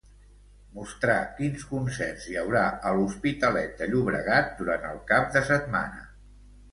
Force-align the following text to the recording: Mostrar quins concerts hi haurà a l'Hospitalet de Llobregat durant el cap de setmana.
Mostrar 0.75 1.17
quins 1.39 1.65
concerts 1.73 2.25
hi 2.31 2.37
haurà 2.43 2.63
a 2.91 2.93
l'Hospitalet 2.99 3.75
de 3.83 3.89
Llobregat 3.91 4.49
durant 4.63 4.89
el 4.93 4.97
cap 5.13 5.29
de 5.37 5.45
setmana. 5.51 6.03